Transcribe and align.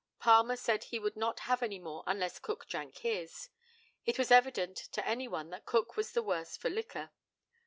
Palmer 0.19 0.55
said 0.55 0.85
he 0.85 0.97
would 0.97 1.15
not 1.15 1.41
have 1.41 1.61
any 1.61 1.77
more 1.77 2.03
unless 2.07 2.39
Cook 2.39 2.65
drank 2.65 2.97
his. 2.97 3.49
It 4.03 4.17
was 4.17 4.31
evident 4.31 4.77
to 4.93 5.07
any 5.07 5.27
one 5.27 5.51
that 5.51 5.67
Cook 5.67 5.95
was 5.95 6.13
the 6.13 6.23
worse 6.23 6.57
for 6.57 6.71
liquor. 6.71 7.11